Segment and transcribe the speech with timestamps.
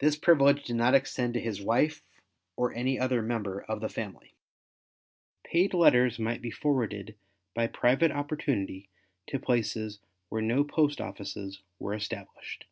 [0.00, 2.02] This privilege did not extend to his wife
[2.56, 4.34] or any other member of the family.
[5.44, 7.14] Paid letters might be forwarded
[7.54, 8.88] by private opportunity
[9.28, 12.64] to places where no post offices were established.